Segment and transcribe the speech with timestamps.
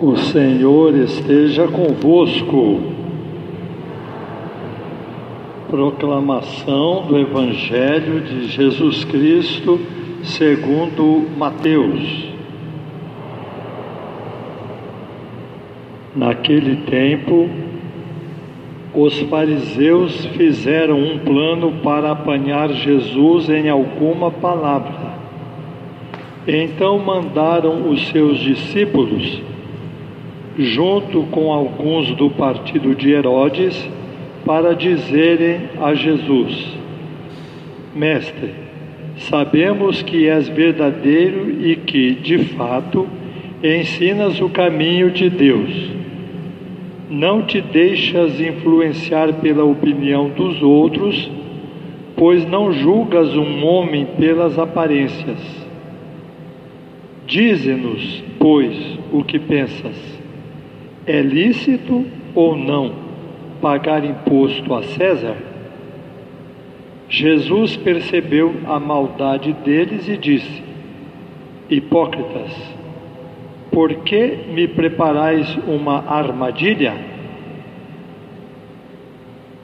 [0.00, 2.80] O Senhor esteja convosco.
[5.68, 9.80] Proclamação do Evangelho de Jesus Cristo
[10.22, 12.28] segundo Mateus.
[16.14, 17.50] Naquele tempo,
[18.94, 25.18] os fariseus fizeram um plano para apanhar Jesus em alguma palavra.
[26.46, 29.47] Então mandaram os seus discípulos
[30.58, 33.88] junto com alguns do partido de Herodes,
[34.44, 36.76] para dizerem a Jesus:
[37.94, 38.54] Mestre,
[39.18, 43.06] sabemos que és verdadeiro e que, de fato,
[43.62, 45.90] ensinas o caminho de Deus.
[47.08, 51.30] Não te deixas influenciar pela opinião dos outros,
[52.16, 55.38] pois não julgas um homem pelas aparências.
[57.26, 58.76] Dize-nos, pois,
[59.12, 60.17] o que pensas.
[61.08, 62.04] É lícito
[62.34, 62.92] ou não
[63.62, 65.36] pagar imposto a César?
[67.08, 70.62] Jesus percebeu a maldade deles e disse:
[71.70, 72.52] Hipócritas,
[73.72, 76.94] por que me preparais uma armadilha?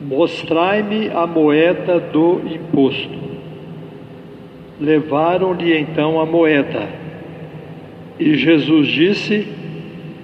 [0.00, 3.18] Mostrai-me a moeda do imposto.
[4.80, 6.88] Levaram-lhe então a moeda.
[8.16, 9.61] E Jesus disse: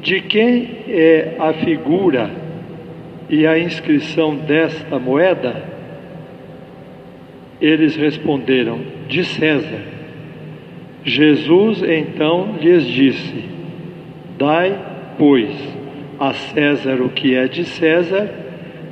[0.02, 2.30] de quem é a figura
[3.28, 5.64] e a inscrição desta moeda?
[7.60, 9.80] Eles responderam: De César.
[11.04, 13.44] Jesus então lhes disse:
[14.38, 14.78] Dai,
[15.19, 15.50] pois,
[16.19, 18.28] a César o que é de César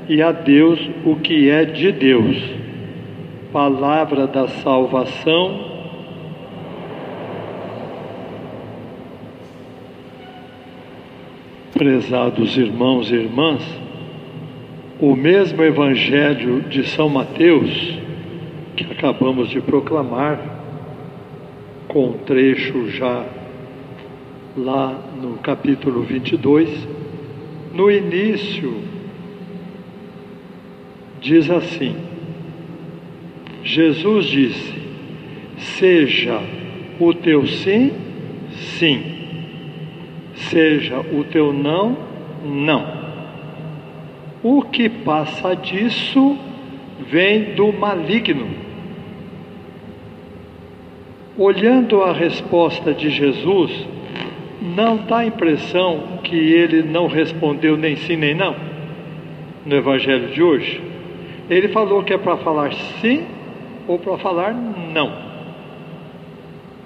[0.09, 2.37] e a Deus o que é de Deus.
[3.53, 5.76] Palavra da salvação
[11.77, 13.63] Prezados irmãos e irmãs,
[14.99, 17.71] o mesmo Evangelho de São Mateus,
[18.75, 20.41] que acabamos de proclamar,
[21.87, 23.27] com um trecho já
[24.57, 26.89] lá no capítulo 22,
[27.75, 28.75] no início,
[31.21, 31.95] diz assim:
[33.63, 34.75] Jesus disse:
[35.59, 36.41] Seja
[36.99, 37.93] o teu sim,
[38.79, 39.16] sim
[40.51, 41.97] seja o teu não,
[42.45, 43.07] não.
[44.43, 46.39] O que passa disso
[47.09, 48.49] vem do maligno.
[51.39, 53.87] Olhando a resposta de Jesus,
[54.63, 58.55] não dá a impressão que ele não respondeu nem sim nem não
[59.67, 60.81] no Evangelho de hoje.
[61.51, 63.25] Ele falou que é para falar sim
[63.87, 65.26] ou para falar não.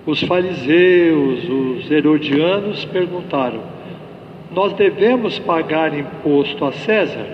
[0.06, 3.60] Os fariseus, os herodianos perguntaram:
[4.50, 7.26] Nós devemos pagar imposto a César?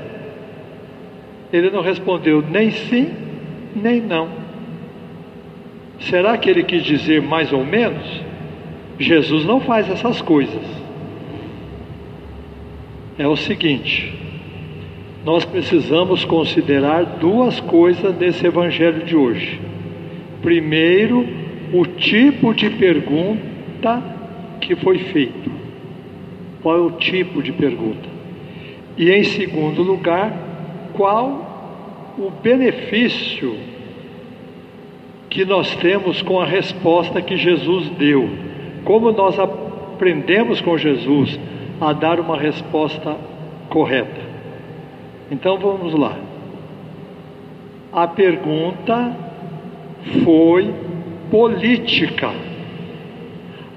[1.53, 3.09] Ele não respondeu nem sim,
[3.75, 4.28] nem não.
[6.00, 8.05] Será que ele quis dizer mais ou menos?
[8.99, 10.62] Jesus não faz essas coisas.
[13.19, 14.12] É o seguinte:
[15.25, 19.60] nós precisamos considerar duas coisas nesse evangelho de hoje.
[20.43, 21.26] Primeiro,
[21.72, 24.03] o tipo de pergunta
[24.60, 25.50] que foi feito.
[26.62, 28.09] Qual é o tipo de pergunta?
[28.97, 30.32] E em segundo lugar,
[30.94, 33.56] qual o benefício
[35.28, 38.28] que nós temos com a resposta que Jesus deu?
[38.84, 41.38] Como nós aprendemos com Jesus
[41.81, 43.16] a dar uma resposta
[43.69, 44.21] correta?
[45.31, 46.16] Então vamos lá.
[47.93, 49.15] A pergunta
[50.25, 50.72] foi
[51.31, 52.32] política.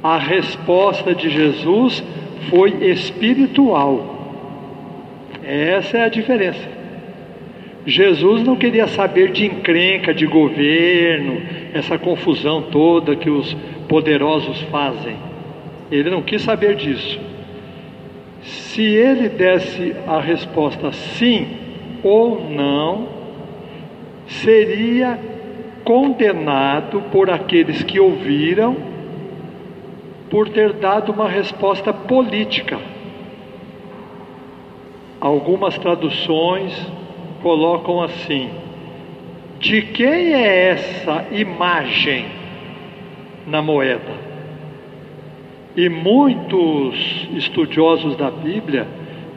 [0.02, 2.04] A resposta de Jesus
[2.50, 4.18] foi espiritual.
[5.44, 6.80] Essa é a diferença.
[7.86, 11.42] Jesus não queria saber de encrenca, de governo,
[11.74, 13.56] essa confusão toda que os
[13.88, 15.16] poderosos fazem.
[15.92, 17.20] Ele não quis saber disso.
[18.42, 21.48] Se ele desse a resposta sim
[22.04, 23.08] ou não,
[24.28, 25.20] seria
[25.90, 28.78] condenado por aqueles que ouviram
[30.30, 32.78] por ter dado uma resposta política.
[35.20, 36.80] Algumas traduções
[37.42, 38.52] colocam assim:
[39.60, 42.28] de quem é essa imagem
[43.48, 44.30] na moeda?
[45.76, 48.88] E muitos estudiosos da Bíblia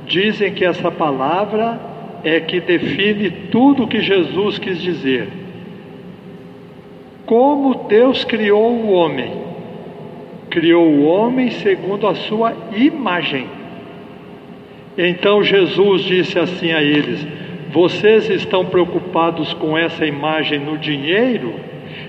[0.06, 1.80] dizem que essa palavra
[2.22, 5.41] é que define tudo o que Jesus quis dizer
[7.32, 9.32] como Deus criou o homem.
[10.50, 13.46] Criou o homem segundo a sua imagem.
[14.98, 17.26] Então Jesus disse assim a eles:
[17.70, 21.54] Vocês estão preocupados com essa imagem no dinheiro?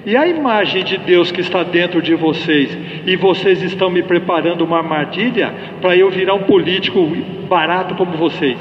[0.05, 2.77] E a imagem de Deus que está dentro de vocês,
[3.07, 6.99] e vocês estão me preparando uma armadilha para eu virar um político
[7.47, 8.59] barato como vocês.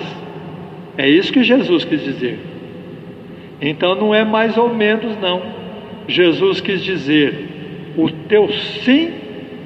[0.96, 2.38] É isso que Jesus quis dizer.
[3.60, 5.61] Então não é mais ou menos, não.
[6.08, 9.12] Jesus quis dizer: o teu sim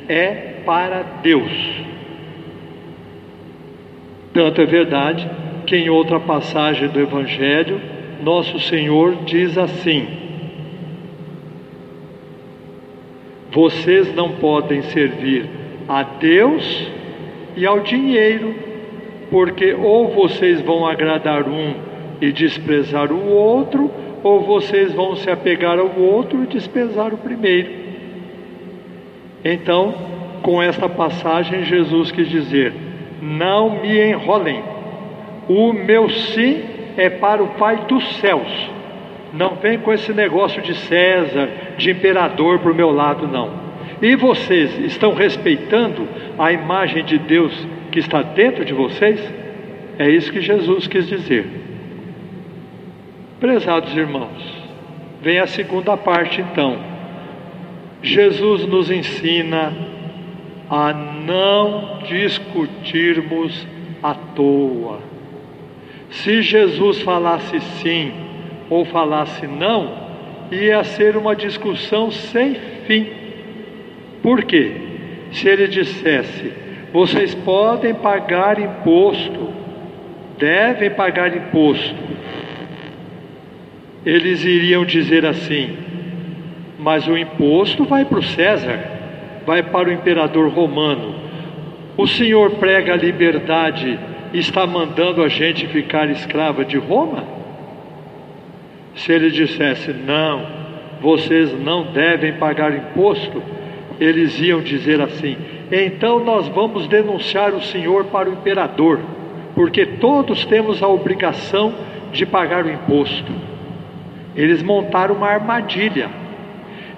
[0.08, 1.50] é para Deus.
[4.32, 5.28] Tanto é verdade
[5.66, 7.80] que em outra passagem do Evangelho,
[8.22, 10.06] nosso Senhor diz assim:
[13.50, 15.46] Vocês não podem servir
[15.88, 16.88] a Deus
[17.56, 18.54] e ao dinheiro,
[19.30, 21.74] porque ou vocês vão agradar um
[22.20, 23.90] e desprezar o outro,
[24.22, 27.70] ou vocês vão se apegar ao outro e desprezar o primeiro.
[29.44, 29.94] Então,
[30.42, 32.72] com esta passagem, Jesus quis dizer:
[33.20, 34.62] não me enrolem,
[35.48, 36.62] o meu sim
[36.96, 38.70] é para o Pai dos céus.
[39.32, 43.66] Não vem com esse negócio de César, de imperador para o meu lado, não.
[44.00, 46.08] E vocês estão respeitando
[46.38, 47.52] a imagem de Deus
[47.90, 49.20] que está dentro de vocês?
[49.98, 51.46] É isso que Jesus quis dizer.
[53.38, 54.42] Prezados irmãos,
[55.20, 56.78] vem a segunda parte então.
[58.02, 59.72] Jesus nos ensina
[60.70, 63.66] a não discutirmos
[64.02, 65.00] à toa.
[66.10, 68.12] Se Jesus falasse sim
[68.70, 69.92] ou falasse não,
[70.50, 72.54] ia ser uma discussão sem
[72.86, 73.06] fim.
[74.22, 74.72] Por quê?
[75.32, 76.52] Se ele dissesse:
[76.92, 79.50] vocês podem pagar imposto,
[80.38, 82.05] devem pagar imposto,
[84.06, 85.76] eles iriam dizer assim:
[86.78, 88.96] mas o imposto vai para o César
[89.46, 91.14] vai para o imperador romano.
[91.96, 93.98] O Senhor prega a liberdade
[94.32, 97.24] e está mandando a gente ficar escrava de Roma?
[98.96, 100.44] Se ele dissesse, não,
[101.00, 103.42] vocês não devem pagar imposto,
[104.00, 105.36] eles iam dizer assim:
[105.70, 109.00] então nós vamos denunciar o Senhor para o imperador,
[109.54, 111.72] porque todos temos a obrigação
[112.12, 113.32] de pagar o imposto.
[114.36, 116.10] Eles montaram uma armadilha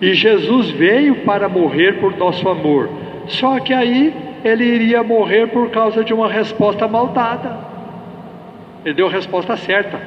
[0.00, 2.88] e Jesus veio para morrer por nosso amor.
[3.26, 4.14] Só que aí
[4.44, 7.58] ele iria morrer por causa de uma resposta mal dada.
[8.85, 10.00] Ele deu a resposta certa.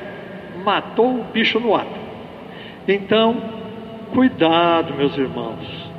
[0.63, 1.99] Matou o bicho no ato.
[2.87, 3.37] Então,
[4.13, 5.91] cuidado, meus irmãos.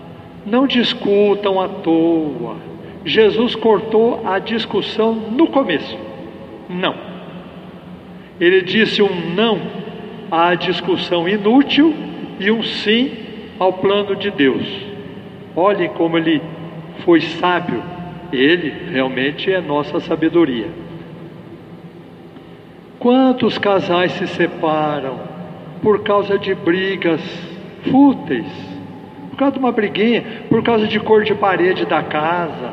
[0.47, 2.57] Não discutam à toa.
[3.05, 5.99] Jesus cortou a discussão no começo.
[6.69, 6.95] Não.
[8.41, 9.82] Ele disse um não
[10.33, 11.95] à discussão inútil
[12.41, 13.11] e um sim
[13.59, 14.67] ao plano de Deus.
[15.55, 16.41] Olhem como ele
[17.05, 17.83] foi sábio,
[18.33, 20.69] ele realmente é nossa sabedoria.
[22.99, 25.21] Quantos casais se separam
[25.83, 27.21] por causa de brigas
[27.91, 28.47] fúteis,
[29.29, 32.73] por causa de uma briguinha, por causa de cor de parede da casa,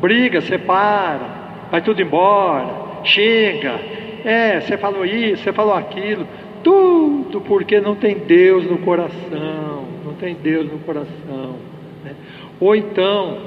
[0.00, 3.78] briga, separa, vai tudo embora, xinga,
[4.24, 6.26] é, você falou isso, você falou aquilo,
[6.62, 9.80] tudo porque não tem Deus no coração
[10.10, 11.56] não tem Deus no coração.
[12.04, 12.14] Né?
[12.58, 13.38] Ou então,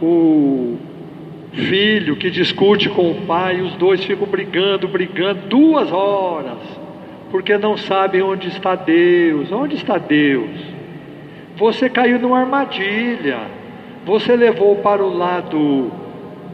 [0.00, 0.76] o
[1.52, 6.58] filho que discute com o pai, os dois ficam brigando, brigando duas horas,
[7.30, 9.50] porque não sabem onde está Deus.
[9.50, 10.50] Onde está Deus?
[11.56, 13.40] Você caiu numa armadilha,
[14.04, 15.90] você levou para o lado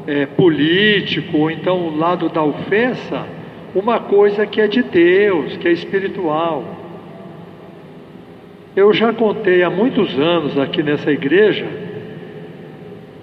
[0.06, 3.24] é, político, ou então o lado da ofensa,
[3.78, 6.64] uma coisa que é de Deus, que é espiritual.
[8.74, 11.64] Eu já contei há muitos anos aqui nessa igreja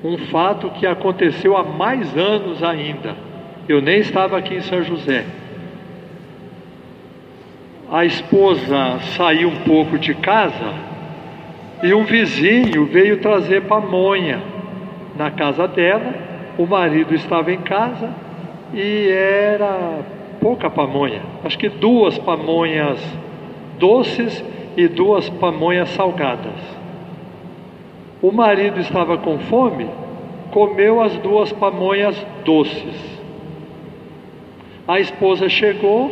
[0.03, 3.15] um fato que aconteceu há mais anos ainda.
[3.67, 5.25] Eu nem estava aqui em São José.
[7.91, 10.74] A esposa saiu um pouco de casa
[11.83, 14.41] e um vizinho veio trazer pamonha
[15.17, 16.13] na casa dela.
[16.57, 18.09] O marido estava em casa
[18.74, 20.14] e era
[20.45, 22.99] pouca pamonha, acho que duas pamonhas
[23.79, 24.45] doces
[24.77, 26.53] e duas pamonhas salgadas.
[28.21, 29.89] O marido estava com fome,
[30.51, 33.19] comeu as duas pamonhas doces.
[34.87, 36.11] A esposa chegou,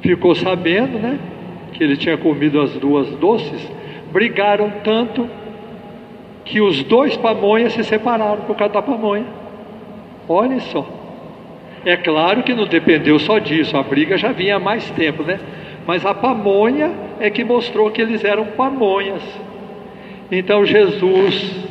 [0.00, 1.18] ficou sabendo, né,
[1.72, 3.68] que ele tinha comido as duas doces,
[4.12, 5.28] brigaram tanto
[6.44, 9.26] que os dois pamonhas se separaram por causa da pamonha.
[10.28, 11.05] Olha só.
[11.86, 15.38] É claro que não dependeu só disso, a briga já vinha há mais tempo, né?
[15.86, 19.22] Mas a pamonha é que mostrou que eles eram pamonhas.
[20.28, 21.64] Então Jesus,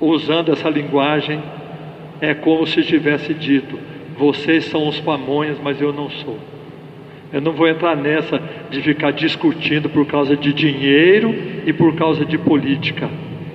[0.00, 1.40] usando essa linguagem,
[2.20, 3.78] é como se tivesse dito:
[4.18, 6.36] vocês são os pamonhas, mas eu não sou.
[7.32, 11.32] Eu não vou entrar nessa de ficar discutindo por causa de dinheiro
[11.64, 13.08] e por causa de política.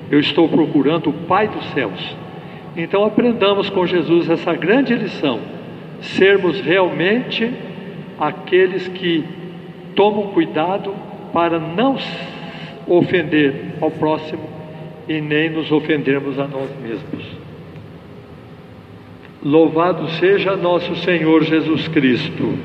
[0.09, 2.28] Eu estou procurando o Pai dos céus.
[2.75, 5.39] Então aprendamos com Jesus essa grande lição:
[6.01, 7.51] sermos realmente
[8.19, 9.23] aqueles que
[9.95, 10.93] tomam cuidado
[11.33, 11.97] para não
[12.87, 14.49] ofender ao próximo
[15.07, 17.25] e nem nos ofendermos a nós mesmos.
[19.43, 22.57] Louvado seja nosso Senhor Jesus Cristo.